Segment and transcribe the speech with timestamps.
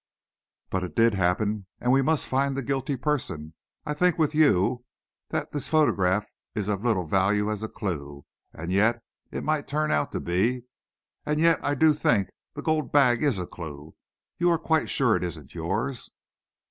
[0.71, 3.53] "But it did happen, and we must find the guilty person.
[3.85, 4.83] I think with you,
[5.29, 9.91] that this photograph is of little value as a clue, and yet it may turn
[9.91, 10.63] out to be.
[11.23, 13.93] And yet I do think the gold bag is a clue.
[14.39, 16.09] You are quite sure it isn't yours?"